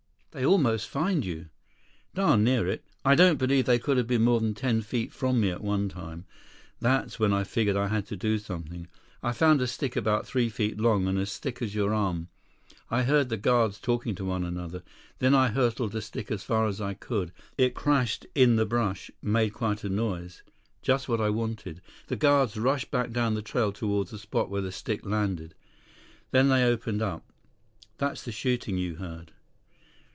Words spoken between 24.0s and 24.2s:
the